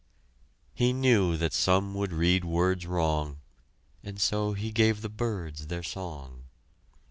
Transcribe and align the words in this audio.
He 0.73 0.93
knew 0.93 1.37
that 1.37 1.53
some 1.53 1.93
would 1.93 2.11
read 2.11 2.43
words 2.43 2.87
wrong, 2.87 3.37
And 4.03 4.19
so 4.19 4.53
He 4.53 4.71
gave 4.71 5.01
the 5.03 5.09
birds 5.09 5.67
their 5.67 5.83
song. 5.83 6.45